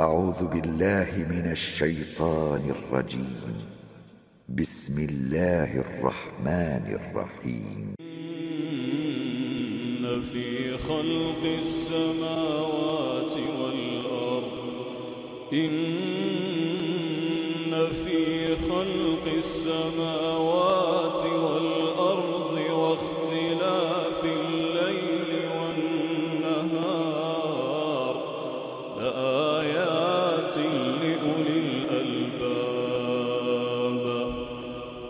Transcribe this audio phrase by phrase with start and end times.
[0.00, 3.54] أعوذ بالله من الشيطان الرجيم.
[4.48, 7.94] بسم الله الرحمن الرحيم.
[8.00, 14.52] إن في خلق السماوات والأرض
[15.52, 15.72] إن
[18.04, 20.73] في خلق السماوات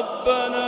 [0.00, 0.59] ربنا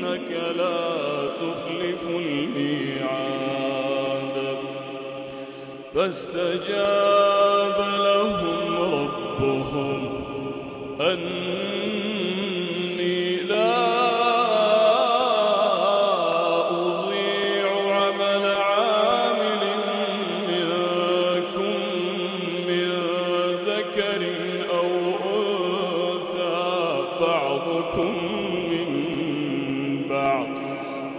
[0.08, 3.18] إنك لا تخلف الميعاد.
[5.94, 8.58] فاستجاب لهم
[8.92, 10.00] ربهم
[11.00, 11.47] أني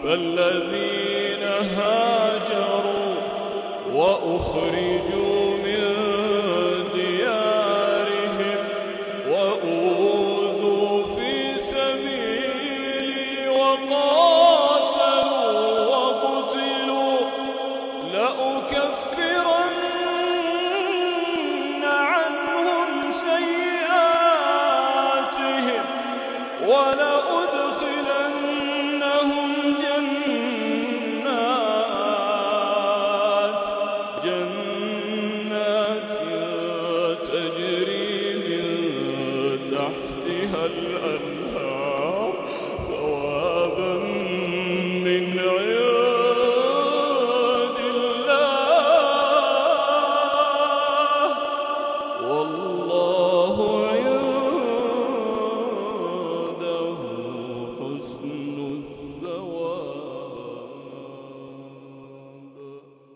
[0.09, 1.43] فالذين
[1.77, 3.15] هاجروا
[3.93, 5.18] وأخرجوا